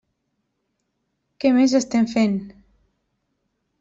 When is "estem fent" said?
1.81-2.37